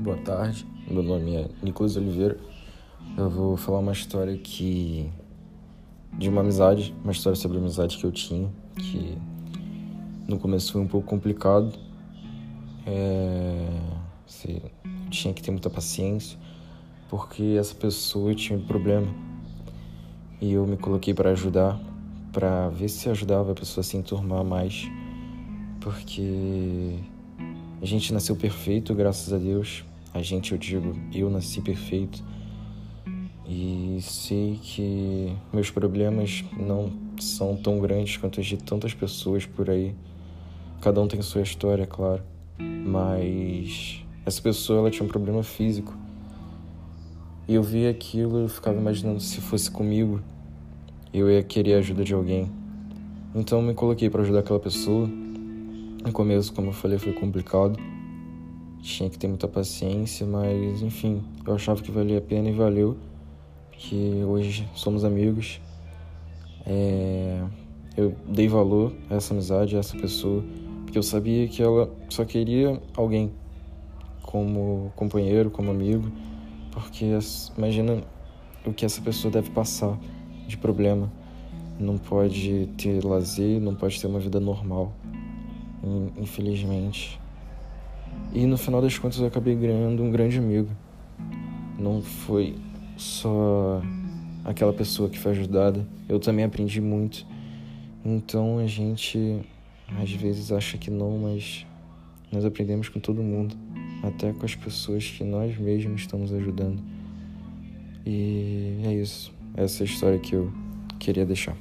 [0.00, 2.38] Boa tarde, meu nome é Nicolas Oliveira.
[3.18, 5.10] Eu vou falar uma história que.
[6.14, 9.18] de uma amizade, uma história sobre amizade que eu tinha, que
[10.26, 11.78] no começo foi um pouco complicado.
[12.86, 13.68] É...
[15.10, 16.38] tinha que ter muita paciência,
[17.10, 19.14] porque essa pessoa tinha um problema.
[20.40, 21.78] E eu me coloquei para ajudar,
[22.32, 24.88] para ver se ajudava a pessoa a se enturmar mais,
[25.78, 26.94] porque
[27.82, 29.84] a gente nasceu perfeito, graças a Deus.
[30.12, 32.22] A gente, eu digo, eu nasci perfeito.
[33.46, 39.70] E sei que meus problemas não são tão grandes quanto os de tantas pessoas por
[39.70, 39.94] aí.
[40.80, 42.22] Cada um tem sua história, claro.
[42.58, 45.96] Mas essa pessoa ela tinha um problema físico.
[47.46, 50.20] E eu via aquilo e ficava imaginando se fosse comigo,
[51.12, 52.50] eu ia querer a ajuda de alguém.
[53.34, 57.78] Então me coloquei para ajudar aquela pessoa no começo, como eu falei, foi complicado.
[58.82, 62.96] Tinha que ter muita paciência, mas enfim, eu achava que valia a pena e valeu.
[63.72, 65.60] Que hoje somos amigos.
[66.66, 67.42] É...
[67.96, 70.44] Eu dei valor a essa amizade, a essa pessoa,
[70.84, 73.32] porque eu sabia que ela só queria alguém
[74.22, 76.10] como companheiro, como amigo,
[76.70, 77.04] porque
[77.58, 78.02] imagina
[78.64, 79.98] o que essa pessoa deve passar
[80.46, 81.10] de problema.
[81.78, 84.92] Não pode ter lazer, não pode ter uma vida normal
[86.16, 87.20] infelizmente.
[88.32, 90.70] E no final das contas eu acabei ganhando um grande amigo.
[91.78, 92.56] Não foi
[92.96, 93.82] só
[94.44, 97.26] aquela pessoa que foi ajudada, eu também aprendi muito.
[98.04, 99.40] Então a gente
[100.00, 101.66] às vezes acha que não, mas
[102.30, 103.56] nós aprendemos com todo mundo,
[104.02, 106.80] até com as pessoas que nós mesmos estamos ajudando.
[108.06, 109.32] E é isso.
[109.56, 110.52] Essa é a história que eu
[110.98, 111.56] queria deixar.